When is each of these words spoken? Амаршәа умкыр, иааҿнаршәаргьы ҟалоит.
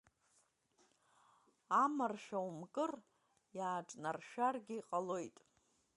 Амаршәа 1.83 2.39
умкыр, 2.47 2.91
иааҿнаршәаргьы 3.57 4.77
ҟалоит. 4.89 5.37